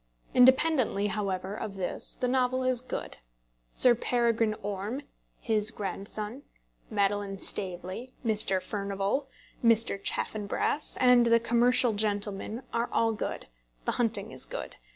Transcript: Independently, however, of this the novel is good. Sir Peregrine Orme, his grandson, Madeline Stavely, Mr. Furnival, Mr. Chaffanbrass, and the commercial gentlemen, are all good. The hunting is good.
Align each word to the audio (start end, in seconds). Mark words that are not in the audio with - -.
Independently, 0.33 1.05
however, 1.09 1.53
of 1.53 1.75
this 1.75 2.15
the 2.15 2.27
novel 2.27 2.63
is 2.63 2.81
good. 2.81 3.17
Sir 3.71 3.93
Peregrine 3.93 4.55
Orme, 4.63 5.03
his 5.39 5.69
grandson, 5.69 6.41
Madeline 6.89 7.37
Stavely, 7.37 8.11
Mr. 8.25 8.59
Furnival, 8.59 9.29
Mr. 9.63 10.03
Chaffanbrass, 10.03 10.97
and 10.99 11.27
the 11.27 11.39
commercial 11.39 11.93
gentlemen, 11.93 12.63
are 12.73 12.89
all 12.91 13.11
good. 13.11 13.45
The 13.85 13.91
hunting 14.01 14.31
is 14.31 14.45
good. 14.47 14.75